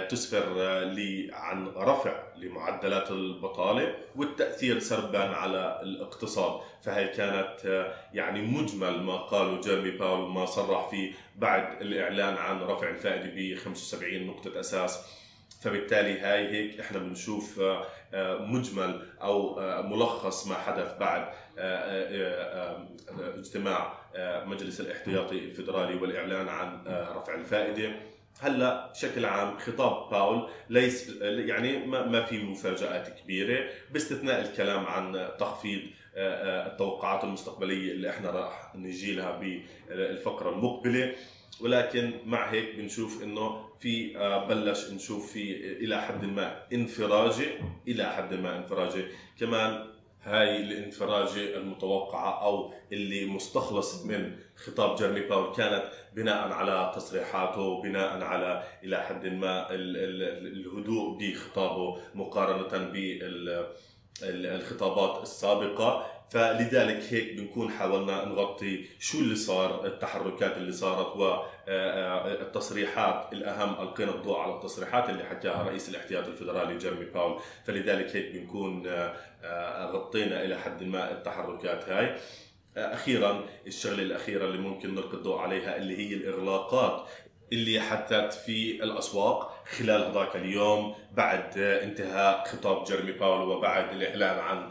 تسفر 0.08 0.80
لي 0.84 1.30
عن 1.32 1.68
رفع 1.68 2.22
لمعدلات 2.36 3.10
البطالة 3.10 3.94
والتأثير 4.16 4.78
سربا 4.78 5.18
على 5.18 5.80
الاقتصاد. 5.82 6.60
فهي 6.82 7.08
كانت 7.08 7.86
يعني 8.14 8.42
مجمل 8.42 9.02
ما 9.02 9.16
قاله 9.16 9.60
جيرمي 9.60 9.90
باول 9.90 10.30
ما 10.30 10.46
صرح 10.46 10.88
فيه 10.88 11.12
بعد 11.36 11.82
الإعلان 11.82 12.34
عن 12.34 12.60
رفع 12.60 12.88
الفائدة 12.88 13.30
ب 13.34 13.54
75 13.54 14.26
نقطة 14.26 14.60
أساس. 14.60 15.25
فبالتالي 15.66 16.20
هاي 16.20 16.49
هيك 16.49 16.80
إحنا 16.80 16.99
بنشوف 16.99 17.61
مجمل 18.40 19.06
أو 19.23 19.61
ملخص 19.82 20.46
ما 20.46 20.54
حدث 20.54 20.99
بعد 20.99 21.28
اجتماع 23.38 23.92
مجلس 24.44 24.80
الاحتياطي 24.80 25.38
الفدرالي 25.38 25.94
والإعلان 25.94 26.49
عن 26.49 26.82
رفع 27.16 27.35
الفائدة. 27.35 27.92
هلأ 28.40 28.90
بشكل 28.92 29.25
عام 29.25 29.58
خطاب 29.58 30.11
باول 30.11 30.49
ليس 30.70 31.16
يعني 31.23 31.87
ما 31.87 32.23
في 32.23 32.38
مفاجآت 32.38 33.20
كبيرة 33.20 33.64
باستثناء 33.90 34.40
الكلام 34.40 34.87
عن 34.87 35.28
تخفيض 35.38 35.80
التوقعات 36.16 37.25
المستقبلية 37.25 37.92
اللي 37.92 38.11
إحنا 38.11 38.30
راح 38.30 38.73
نجي 38.75 39.14
لها 39.14 39.40
بالفقرة 39.88 40.50
المقبلة. 40.50 41.14
ولكن 41.61 42.12
مع 42.26 42.50
هيك 42.50 42.75
بنشوف 42.75 43.23
إنه 43.23 43.66
في 43.80 44.12
بلش 44.49 44.90
نشوف 44.90 45.32
في 45.32 45.73
إلى 45.73 46.02
حد 46.02 46.25
ما 46.25 46.62
انفراجة 46.73 47.46
إلى 47.88 48.04
حد 48.04 48.35
ما 48.35 48.56
انفراجة. 48.56 49.04
كمان 49.40 49.87
هاي 50.23 50.56
الانفراجة 50.56 51.56
المتوقعة 51.56 52.42
أو 52.44 52.73
اللي 52.92 53.26
مستخلص 53.26 54.04
من 54.04 54.37
خطاب 54.56 54.96
جيرمي 54.96 55.20
باول 55.20 55.54
كانت 55.56 55.85
بناء 56.14 56.52
على 56.52 56.92
تصريحاته 56.96 57.82
بناء 57.82 58.23
على 58.23 58.62
إلى 58.85 59.02
حد 59.02 59.26
ما 59.26 59.66
الهدوء 59.70 61.18
بخطابه 61.20 61.99
مقارنة 62.14 62.90
بالخطابات 64.23 65.23
السابقة. 65.23 66.06
فلذلك 66.30 67.12
هيك 67.12 67.35
بنكون 67.35 67.70
حاولنا 67.70 68.25
نغطي 68.25 68.85
شو 68.99 69.18
اللي 69.18 69.37
صار 69.37 69.87
التحركات 69.87 70.56
اللي 70.56 70.73
صارت 70.73 71.16
والتصريحات 71.66 73.32
الأهم 73.32 73.82
ألقينا 73.82 74.11
الضوء 74.11 74.38
على 74.38 74.54
التصريحات 74.54 75.11
اللي 75.11 75.25
حكاها 75.25 75.62
رئيس 75.62 75.88
الاحتياط 75.88 76.26
الفدرالي 76.26 76.78
جيرمي 76.78 77.04
باول. 77.04 77.40
فلذلك 77.64 78.16
هيك 78.16 78.32
بنكون 78.32 78.87
غطينا 79.92 80.44
إلى 80.44 80.58
حد 80.58 80.82
ما 80.82 81.12
التحركات 81.12 81.88
هاي. 81.88 82.16
أخيرا 82.76 83.44
الشغلة 83.66 84.02
الأخيرة 84.02 84.44
اللي 84.44 84.58
ممكن 84.58 84.94
نلقي 84.94 85.14
الضوء 85.16 85.38
عليها 85.38 85.76
اللي 85.76 85.96
هي 85.99 86.14
الإغلاقات. 86.14 87.08
اللي 87.53 87.81
حدثت 87.81 88.33
في 88.33 88.83
الأسواق 88.83 89.65
خلال 89.79 90.05
هذاك 90.05 90.37
اليوم 90.37 90.95
بعد 91.15 91.59
انتهاء 91.59 92.45
خطاب 92.45 92.85
جيرمي 92.85 93.12
باول 93.12 93.49
وبعد 93.49 93.93
الإعلان 93.93 94.38
عن 94.38 94.71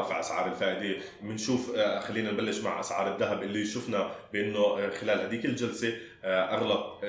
رفع 0.00 0.20
أسعار 0.20 0.46
الفائدة. 0.52 0.96
بنشوف 1.22 1.76
خلينا 1.78 2.32
نبلش 2.32 2.60
مع 2.60 2.80
أسعار 2.80 3.14
الذهب 3.14 3.42
اللي 3.42 3.64
شفنا 3.66 4.10
بأنه 4.32 4.90
خلال 4.90 5.20
هذيك 5.20 5.44
الجلسة 5.44 5.96
أغلق 6.24 7.00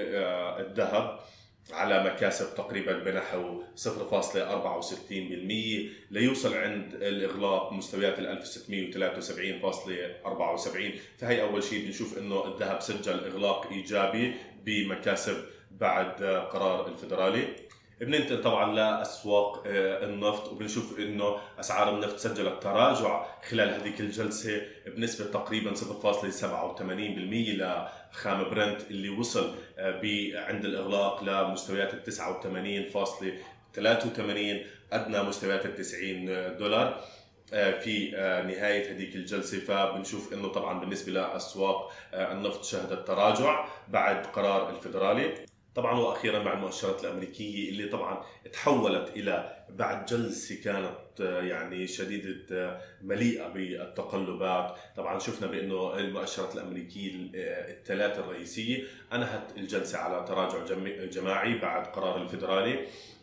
الذهب 0.60 1.20
على 1.74 2.04
مكاسب 2.04 2.56
تقريبا 2.56 2.94
بنحو 2.94 3.62
0.64% 3.78 3.88
ليوصل 6.12 6.54
عند 6.58 6.94
الإغلاق 6.94 7.74
مستويات 7.74 8.20
ال 8.20 8.44
1673.74 8.44 11.20
فهي 11.20 11.42
أول 11.42 11.64
شيء 11.64 11.86
بنشوف 11.86 12.18
إنه 12.18 12.46
الذهب 12.46 12.82
سجل 12.82 13.26
إغلاق 13.26 13.68
إيجابي 13.72 14.34
بمكاسب 14.66 15.38
بعد 15.72 16.24
قرار 16.24 16.88
الفدرالي. 16.88 17.48
بننتقل 18.02 18.42
طبعا 18.42 18.76
لاسواق 18.76 19.64
النفط 19.68 20.52
وبنشوف 20.52 21.00
إنه 21.00 21.38
أسعار 21.60 21.96
النفط 21.96 22.18
سجلت 22.18 22.64
تراجع 22.64 23.26
خلال 23.50 23.70
هذيك 23.70 24.00
الجلسة 24.00 24.62
بنسبة 24.88 25.32
تقريبا 25.32 25.74
0.87% 25.76 25.82
لخام 28.12 28.44
برنت 28.44 28.82
اللي 28.92 29.10
وصل 29.10 29.56
عند 30.36 30.66
الإغلاق 30.66 31.24
لمستويات 31.24 31.94
ال 31.94 32.04
89.83 32.14 32.24
أدنى 34.94 35.24
مستويات 35.24 35.66
ال 35.66 35.76
90 35.76 36.26
دولار. 36.58 37.02
في 37.52 38.12
نهاية 38.48 38.92
هذيك 38.92 39.16
الجلسة 39.16 39.60
فبنشوف 39.60 40.34
إنه 40.34 40.48
طبعا 40.48 40.80
بالنسبة 40.80 41.12
لأسواق 41.12 41.92
النفط 42.14 42.64
شهدت 42.64 43.08
تراجع 43.08 43.66
بعد 43.88 44.26
قرار 44.26 44.70
الفدرالي 44.70 45.46
طبعا 45.76 46.00
وأخيرا 46.00 46.44
مع 46.44 46.54
المؤشرات 46.54 47.06
الأمريكية 47.06 47.70
اللي 47.70 47.88
طبعا 47.90 48.24
تحولت 48.54 49.10
إلى 49.10 49.66
بعد 49.70 50.06
جلسة 50.06 50.56
كانت 50.64 51.05
يعني 51.20 51.88
شديدة 51.88 52.78
مليئة 53.02 53.48
بالتقلبات، 53.48 54.76
طبعا 54.98 55.20
شفنا 55.20 55.48
بأنه 55.48 55.98
المؤشرات 55.98 56.56
الأمريكية 56.56 57.12
الثلاثة 57.36 58.20
الرئيسية 58.20 58.84
أنهت 59.14 59.58
الجلسة 59.58 59.98
على 59.98 60.26
تراجع 60.28 60.76
جماعي 61.06 61.58
بعد 61.58 61.88
قرار 61.88 62.22
الفدرالي 62.22 62.80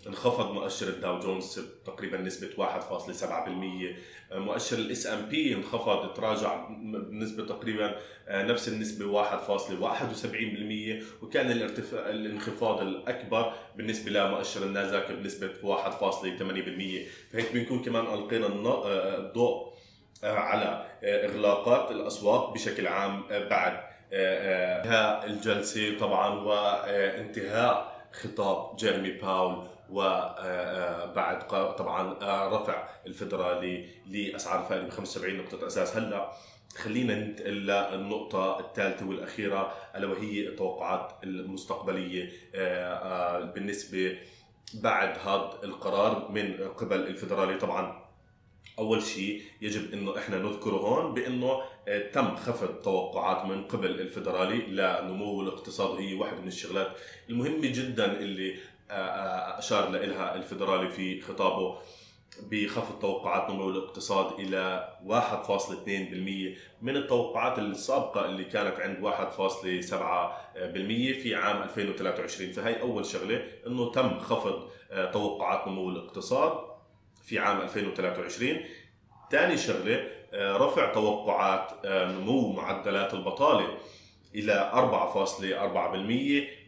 انخفض 0.06 0.52
مؤشر 0.52 0.88
الداو 0.88 1.20
جونز 1.20 1.60
تقريبا 1.86 2.20
نسبة 2.20 2.48
1.7% 2.56 4.34
مؤشر 4.34 4.78
ال 4.78 5.06
S&P 5.06 5.54
انخفض 5.54 6.14
تراجع 6.14 6.68
بنسبة 6.92 7.46
تقريبا 7.46 7.96
آه، 8.28 8.42
نفس 8.42 8.68
النسبة 8.68 9.06
1.71% 9.06 11.02
وكان 11.22 11.50
الارتفاع 11.50 12.10
الانخفاض 12.10 12.80
الأكبر 12.80 13.52
بالنسبة 13.76 14.10
لمؤشر 14.10 14.62
النازداك 14.62 15.12
بنسبة 15.12 15.50
1.8% 15.62 17.32
فهيك 17.32 17.52
بنكون 17.52 17.81
كمان 17.82 18.04
ألقينا 18.06 18.46
آه، 18.46 19.16
الضوء 19.18 19.72
آه، 20.24 20.34
على 20.34 20.86
إغلاقات 21.04 21.90
الأسواق 21.90 22.54
بشكل 22.54 22.86
عام 22.86 23.22
بعد. 23.30 23.92
انتهاء 24.14 25.26
الجلسة 25.26 25.98
طبعا 25.98 26.28
وانتهاء 26.28 28.02
خطاب 28.12 28.76
جيرمي 28.76 29.10
باول 29.10 29.66
وبعد 29.90 31.48
طبعا 31.78 32.14
رفع 32.48 32.88
الفدرالي 33.06 33.88
لأسعار 34.06 34.62
الفائده 34.62 34.86
ب 34.86 34.90
75 34.90 35.36
نقطة 35.36 35.66
أساس. 35.66 35.96
هلأ 35.96 36.30
خلينا 36.76 37.14
ننتقل 37.14 37.52
للنقطة 37.52 38.60
الثالثة 38.60 39.08
والأخيرة 39.08 39.72
ألا 39.96 40.06
وهي 40.06 40.48
التوقعات 40.48 41.12
المستقبلية 41.24 42.30
بالنسبة 43.54 44.18
بعد 44.74 45.18
هذا 45.18 45.58
القرار 45.64 46.30
من 46.30 46.68
قبل 46.68 47.00
الفدرالي 47.00 47.58
طبعا. 47.58 48.02
أول 48.78 49.02
شيء 49.02 49.42
يجب 49.60 49.92
إنه 49.92 50.18
إحنا 50.18 50.38
نذكره 50.38 50.76
هون 50.76 51.14
بإنه 51.14 51.62
تم 52.12 52.36
خفض 52.36 52.68
توقعات 52.68 53.44
من 53.46 53.64
قبل 53.64 53.90
الفدرالي 54.00 54.66
لنمو 54.66 55.42
الاقتصاد. 55.42 55.90
وهي 55.90 56.14
واحدة 56.14 56.40
من 56.40 56.48
الشغلات 56.48 56.96
المهمة 57.30 57.66
جدا 57.66 58.18
اللي 58.18 58.56
أشار 59.58 59.88
لها 59.90 60.34
الفدرالي 60.34 60.88
في 60.90 61.20
خطابه. 61.20 61.78
بخفض 62.40 62.98
توقعات 62.98 63.50
نمو 63.50 63.70
الاقتصاد 63.70 64.40
إلى 64.40 64.88
1.2% 65.06 66.58
من 66.82 66.96
التوقعات 66.96 67.58
السابقة 67.58 68.24
اللي 68.24 68.44
كانت 68.44 68.80
عند 68.80 69.04
1.7% 69.04 69.10
في 71.22 71.34
عام 71.34 71.62
2023 71.62 72.52
فهي 72.52 72.80
أول 72.80 73.06
شغلة 73.06 73.44
إنه 73.66 73.92
تم 73.92 74.18
خفض 74.18 74.68
توقعات 75.12 75.68
نمو 75.68 75.90
الاقتصاد 75.90 76.52
في 77.24 77.38
عام 77.38 77.60
2023 77.60 78.60
ثاني 79.30 79.56
شغلة 79.56 80.08
رفع 80.34 80.92
توقعات 80.92 81.86
نمو 81.86 82.52
معدلات 82.52 83.14
البطالة. 83.14 83.78
إلى 84.34 84.70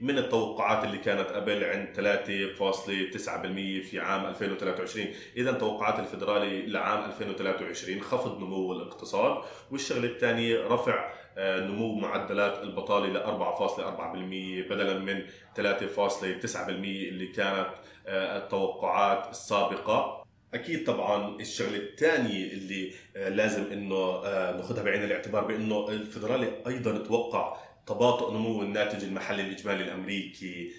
4.4% 0.01 0.05
من 0.05 0.19
التوقعات 0.19 0.85
اللي 0.85 0.99
كانت 0.99 1.29
قبل 1.29 1.65
عند 1.65 1.89
3.9% 1.95 3.91
في 3.91 4.01
عام 4.01 4.27
2023 4.27 5.07
اذا 5.37 5.53
توقعات 5.53 5.99
الفدرالي 5.99 6.67
لعام 6.67 7.05
2023 7.05 8.01
خفض 8.01 8.41
نمو 8.41 8.73
الاقتصاد 8.73 9.43
والشغلة 9.71 10.09
الثانية 10.09 10.67
رفع 10.69 11.13
آه، 11.39 11.61
نمو 11.61 11.95
معدلات 11.95 12.63
البطالة 12.63 13.07
ل 13.07 13.19
4.4% 13.19 14.71
بدلا 14.71 14.99
من 14.99 15.23
3.9% 15.57 16.69
اللي 16.69 17.27
كانت 17.27 17.69
آه، 18.07 18.39
التوقعات 18.39 19.31
السابقة. 19.31 20.25
أكيد 20.55 20.85
طبعا 20.85 21.41
الشغلة 21.41 21.77
الثانية 21.77 22.53
اللي 22.53 22.93
آه، 23.17 23.29
لازم 23.29 23.73
إنه 23.73 24.21
ناخذها 24.57 24.83
بعين 24.83 25.05
الاعتبار 25.05 25.45
بإنه 25.45 25.89
الفدرالي 25.89 26.53
أيضا 26.67 26.99
توقع 26.99 27.57
تباطؤ 27.87 28.33
نمو 28.33 28.63
الناتج 28.63 29.05
المحلي 29.05 29.43
الإجمالي 29.43 29.85
الأمريكي 29.85 30.71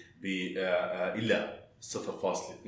آه، 0.58 1.14
إلى 1.14 1.60
0.2% 1.80 2.66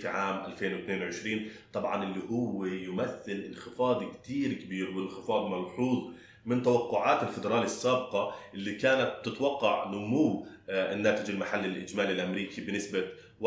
في 0.00 0.08
عام 0.08 0.44
2022 0.44 1.50
طبعا 1.72 2.04
اللي 2.04 2.20
هو 2.30 2.64
يمثل 2.64 3.44
انخفاض 3.48 4.04
كثير 4.14 4.52
كبير 4.52 4.90
وانخفاض 4.90 5.46
ملحوظ 5.50 6.12
من 6.46 6.62
توقعات 6.62 7.22
الفدرالي 7.22 7.64
السابقة 7.64 8.34
اللي 8.54 8.74
كانت 8.74 9.14
تتوقع 9.24 9.88
نمو 9.88 10.46
الناتج 10.68 11.30
المحلي 11.30 11.66
الإجمالي 11.66 12.12
الأمريكي 12.12 12.60
بنسبة 12.60 13.04
1.7% 13.42 13.46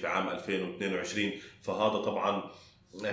في 0.00 0.02
عام 0.04 0.28
2022 0.28 1.32
فهذا 1.62 1.98
طبعا 1.98 2.50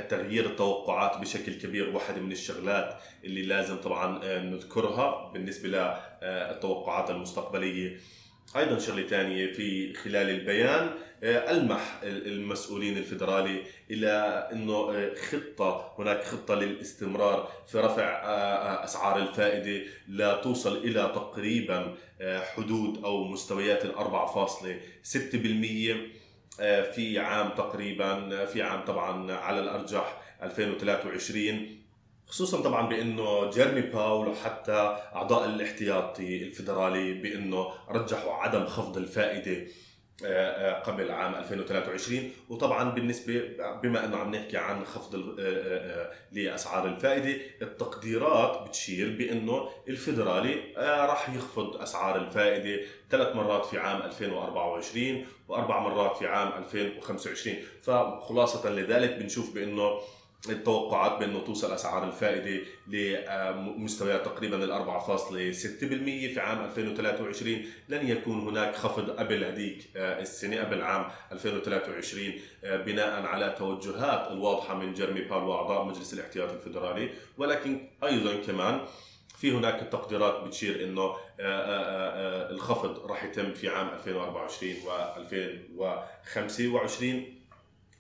تغيير 0.10 0.46
التوقعات 0.46 1.22
بشكل 1.22 1.54
كبير 1.54 1.90
واحدة 1.90 2.22
من 2.22 2.32
الشغلات 2.32 2.96
اللي 3.24 3.42
لازم 3.42 3.78
طبعا 3.78 4.40
نذكرها 4.40 5.32
بالنسبة 5.34 5.70
للتوقعات 5.70 7.10
المستقبلية. 7.10 7.98
أيضا 8.56 8.80
شغلة 8.80 9.08
ثانية 9.08 9.54
في 9.54 9.94
خلال 9.94 10.30
البيان 10.30 10.90
آه، 11.24 11.52
ألمح 11.52 12.00
المسؤولين 12.04 12.98
الفدرالي 12.98 13.64
إلى 13.92 14.10
إنه 14.54 14.74
آه، 14.74 15.16
خطة 15.16 15.94
هناك 15.98 16.24
خطة 16.24 16.56
للاستمرار 16.56 17.52
في 17.68 17.78
رفع 17.78 18.04
آه، 18.04 18.84
أسعار 18.84 19.22
الفائدة 19.22 19.86
لا 20.08 20.42
توصل 20.42 20.78
إلى 20.78 21.12
تقريبا 21.16 21.96
حدود 22.56 23.04
أو 23.04 23.24
مستويات 23.24 23.86
ال 23.86 23.96
4.6% 23.96 25.96
في 26.94 27.20
عام 27.20 27.50
تقريبا 27.50 28.46
في 28.46 28.62
عام 28.62 28.86
طبعا 28.86 29.32
على 29.32 29.60
الأرجح 29.60 30.22
2023 30.44 31.82
خصوصا 32.28 32.62
طبعا 32.62 32.90
بأنه 32.90 33.50
جيرمي 33.50 33.82
باول 33.82 34.28
وحتى 34.28 34.98
أعضاء 35.16 35.46
الاحتياطي 35.46 36.44
الفدرالي 36.44 37.14
بأنه 37.14 37.68
رجحوا 37.90 38.34
عدم 38.34 38.66
خفض 38.66 38.98
الفائدة. 38.98 39.52
آه، 39.52 39.66
آه، 39.66 39.68
قبل 40.84 41.12
عام 41.12 41.36
2023 41.36 42.32
وطبعا 42.50 42.90
بالنسبة 42.92 43.42
بما 43.84 44.06
إنه 44.06 44.18
عم 44.18 44.36
نحكي 44.36 44.58
عن 44.58 44.86
خفض 44.86 45.36
آه، 45.40 46.12
لأسعار 46.32 46.88
الفائدة 46.88 47.42
التقديرات 47.62 48.68
بتشير 48.68 49.18
بإنه 49.18 49.70
الفدرالي 49.88 50.74
راح 50.78 51.30
يخفض 51.30 51.82
أسعار 51.82 52.16
الفائدة 52.16 52.84
ثلاث 53.10 53.36
مرات 53.36 53.66
في 53.66 53.78
عام 53.78 54.02
2024 54.02 55.26
وأربع 55.48 55.80
مرات 55.80 56.18
في 56.18 56.28
عام 56.28 56.64
2025 56.64 57.56
فخلاصة 57.84 58.70
لذلك 58.70 59.18
بنشوف 59.18 59.56
بإنه 59.56 60.00
التوقعات 60.50 61.20
بأنه 61.20 61.40
توصل 61.40 61.74
أسعار 61.74 62.08
الفائدة 62.08 62.66
لمستويات 62.88 64.26
تقريبا 64.26 64.64
ال 64.64 65.02
4.6% 65.02 65.14
في 66.34 66.40
عام 66.40 66.66
2023 66.66 67.66
لن 67.90 68.08
يكون 68.08 68.40
هناك 68.40 68.76
خفض 68.76 69.10
قبل 69.10 69.44
هذيك 69.44 69.90
آه، 69.96 70.22
السنة 70.22 70.60
قبل 70.60 70.82
عام 70.82 71.12
2023 71.32 72.34
آه، 72.64 72.78
بناء 72.78 73.26
على 73.26 73.56
توجهات 73.58 74.32
الواضحة 74.32 74.78
من 74.78 74.94
جيرمي 74.94 75.22
باول 75.22 75.44
واعضاء 75.44 75.86
مجلس 75.86 76.14
الاحتياط 76.14 76.50
الفدرالي 76.52 77.10
ولكن 77.38 77.88
أيضا 78.04 78.36
كمان 78.36 78.82
في 79.38 79.52
هناك 79.52 79.82
التقديرات 79.82 80.44
بتشير 80.48 80.84
إنه 80.84 81.16
آه، 81.40 82.52
الخفض 82.52 83.06
راح 83.06 83.24
يتم 83.24 83.54
في 83.54 83.70
عام 83.70 83.90
2024 83.90 84.74
و2025 85.78 87.41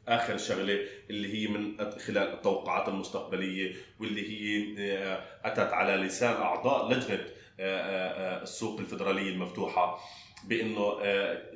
آخر 0.08 0.38
شغلة 0.38 0.80
اللي 1.10 1.34
هي 1.34 1.48
من 1.48 1.78
خلال 2.00 2.34
التوقعات 2.34 2.88
المستقبلية 2.88 3.76
واللي 4.00 4.30
هي 4.30 4.76
آه، 4.98 5.24
أتت 5.46 5.74
على 5.74 5.96
لسان 5.96 6.34
أعضاء 6.34 6.92
لجنة 6.92 7.26
آه، 7.60 8.40
آه، 8.40 8.44
السوق 8.44 8.80
الفدرالية 8.80 9.30
المفتوحة 9.30 10.00
بأنه 10.44 10.98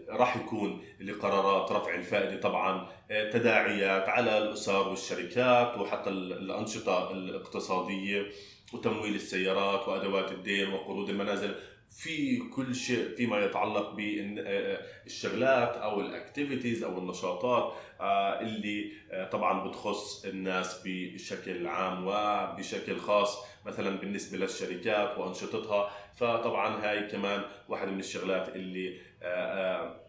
راح 0.09 0.37
يكون 0.37 0.83
لقرارات 0.99 1.71
رفع 1.71 1.95
الفائدة 1.95 2.41
طبعا 2.41 2.87
تداعيات 3.09 4.09
على 4.09 4.37
الأسر 4.37 4.87
والشركات 4.87 5.77
وحتى 5.77 6.09
الأنشطة 6.09 7.11
الاقتصادية 7.11 8.25
وتمويل 8.73 9.15
السيارات 9.15 9.87
وأدوات 9.87 10.31
الدين 10.31 10.73
وقروض 10.73 11.09
المنازل. 11.09 11.55
في 11.97 12.37
كل 12.37 12.75
شيء 12.75 13.15
فيما 13.15 13.39
يتعلق 13.45 13.91
بالشغلات 13.93 15.77
أو 15.77 16.01
الاكتيفيتيز 16.01 16.83
أو 16.83 16.97
النشاطات 16.97 17.73
آه، 18.01 18.41
اللي 18.41 18.91
آه، 19.11 19.29
طبعا 19.29 19.67
بتخص 19.67 20.25
الناس 20.25 20.81
بشكل 20.85 21.67
عام 21.67 22.07
وبشكل 22.07 22.97
خاص 22.99 23.45
مثلا 23.65 23.97
بالنسبة 23.97 24.37
للشركات 24.37 25.17
وأنشطتها. 25.17 25.91
فطبعا 26.15 26.85
هاي 26.89 27.07
كمان 27.07 27.41
واحدة 27.69 27.91
من 27.91 27.99
الشغلات 27.99 28.55
اللي 28.55 28.99
آه، 29.23 30.04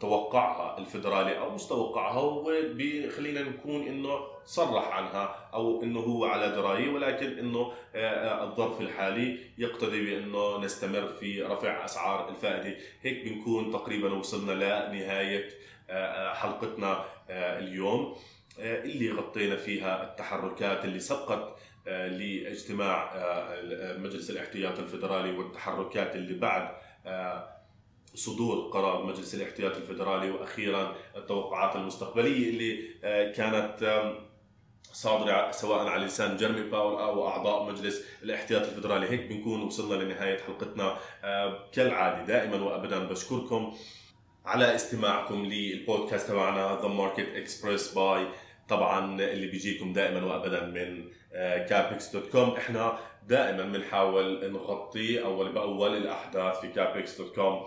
توقعها 0.00 0.78
الفدرالي 0.78 1.38
أو 1.38 1.54
مش 1.54 1.64
توقعها 1.64 2.12
هو 2.12 2.52
خلينا 3.16 3.42
نكون 3.42 3.82
إنه 3.82 4.20
صرح 4.44 4.88
عنها 4.88 5.48
أو 5.54 5.82
إنه 5.82 6.00
هو 6.00 6.24
على 6.24 6.48
دراية 6.50 6.88
ولكن 6.90 7.38
إنه 7.38 7.72
آه، 7.94 8.44
الظرف 8.44 8.80
الحالي 8.80 9.38
يقتضي 9.58 10.04
بإنه 10.04 10.58
نستمر 10.58 11.06
في 11.08 11.42
رفع 11.42 11.84
أسعار 11.84 12.28
الفائدة. 12.28 12.76
هيك 13.02 13.24
بنكون 13.24 13.70
تقريبا 13.70 14.14
وصلنا 14.14 14.52
لنهاية 14.52 15.48
حلقتنا 16.34 17.04
اليوم. 17.30 18.16
اللي 18.58 19.10
غطينا 19.10 19.56
فيها 19.56 20.04
التحركات 20.04 20.84
اللي 20.84 21.00
سبقت 21.00 21.56
لاجتماع 21.86 23.12
مجلس 23.98 24.30
الاحتياط 24.30 24.78
الفدرالي 24.78 25.38
والتحركات 25.38 26.16
اللي 26.16 26.34
بعد 26.34 26.68
صدور 28.14 28.70
قرار 28.70 29.06
مجلس 29.06 29.34
الاحتياط 29.34 29.76
الفدرالي 29.76 30.30
وأخيرا 30.30 30.94
التوقعات 31.16 31.76
المستقبلية 31.76 32.50
اللي 32.50 32.80
آه، 33.04 33.32
كانت 33.32 34.02
صادرة 34.92 35.50
سواء 35.50 35.86
على 35.86 36.04
لسان 36.06 36.36
جيرمي 36.36 36.62
باول 36.62 37.00
أو 37.02 37.28
أعضاء 37.28 37.72
مجلس 37.72 38.04
الاحتياط 38.22 38.62
الفدرالي. 38.62 39.10
هيك 39.10 39.26
بنكون 39.26 39.62
وصلنا 39.62 40.02
لنهاية 40.02 40.38
حلقتنا. 40.38 40.96
آه، 41.24 41.68
كالعادة 41.72 42.24
دائما 42.24 42.64
وأبدا 42.64 42.98
بشكركم 42.98 43.74
على 44.46 44.74
استماعكم 44.74 45.44
للبودكاست 45.44 46.28
تبعنا 46.28 46.78
The 46.82 46.88
Market 46.88 47.28
Express 47.36 47.94
by 47.94 48.26
طبعا 48.68 49.20
اللي 49.22 49.46
بيجيكم 49.46 49.92
دائما 49.92 50.24
وابدا 50.26 50.66
من 50.66 51.04
Capex 51.68 52.12
dot 52.16 52.32
com 52.32 52.50
إحنا 52.50 52.98
دائما 53.28 53.62
بنحاول 53.62 54.52
نغطي 54.52 55.24
أول 55.24 55.52
بأول 55.52 55.96
الأحداث 55.96 56.60
في 56.60 56.68
Capex 56.68 57.20
dot 57.20 57.34
com 57.34 57.66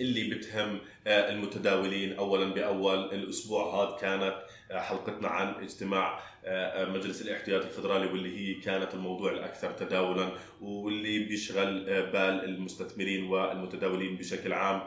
اللي 0.00 0.34
بتهم 0.34 0.78
آه، 1.06 1.30
المتداولين. 1.30 2.12
اولا 2.12 2.54
بأول 2.54 3.14
الأسبوع 3.14 3.74
هذا 3.74 3.96
كانت 4.00 4.42
آه، 4.70 4.80
حلقتنا 4.80 5.28
عن 5.28 5.54
اجتماع 5.64 6.20
آه، 6.44 6.84
مجلس 6.84 7.22
الاحتياط 7.22 7.62
الفدرالي 7.62 8.06
واللي 8.06 8.38
هي 8.38 8.54
كانت 8.54 8.94
الموضوع 8.94 9.32
الأكثر 9.32 9.72
تداولا 9.72 10.30
واللي 10.60 11.18
بيشغل 11.18 11.84
بال 11.84 12.44
المستثمرين 12.44 13.24
والمتداولين 13.24 14.16
بشكل 14.16 14.52
عام. 14.52 14.82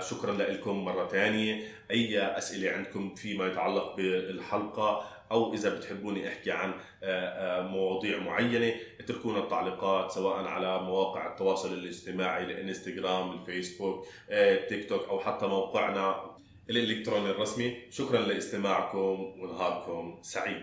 شكرا 0.00 0.32
لكم 0.32 0.84
مرة 0.84 1.08
ثانية 1.08 1.62
أي 1.90 2.20
أسئلة 2.38 2.70
عندكم 2.70 3.14
فيما 3.14 3.46
يتعلق 3.46 3.96
بالحلقة 3.96 5.17
أو 5.32 5.54
إذا 5.54 5.74
بتحبوني 5.74 6.28
أحكي 6.28 6.50
عن 6.50 6.72
آه، 7.02 7.60
آه، 7.60 7.62
مواضيع 7.62 8.18
معينة 8.18 8.74
اتركونا 9.00 9.38
التعليقات 9.38 10.10
سواء 10.10 10.44
على 10.44 10.82
مواقع 10.82 11.32
التواصل 11.32 11.72
الاجتماعي 11.72 12.44
الإنستغرام 12.44 13.32
الفيسبوك 13.32 14.06
التيك 14.30 14.84
آه، 14.84 14.88
توك 14.88 15.08
أو 15.08 15.20
حتى 15.20 15.46
موقعنا 15.46 16.38
الإلكتروني 16.70 17.30
الرسمي. 17.30 17.76
شكرا 17.90 18.20
لاستماعكم 18.20 19.34
ونهاركم 19.40 20.18
سعيد. 20.22 20.62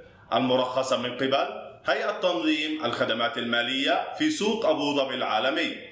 المرخصة 0.33 0.97
من 0.97 1.15
قبل 1.15 1.47
هيئة 1.85 2.11
تنظيم 2.11 2.85
الخدمات 2.85 3.37
المالية 3.37 4.13
في 4.17 4.29
سوق 4.31 4.65
أبو 4.65 4.95
ظبي 4.95 5.15
العالمي. 5.15 5.90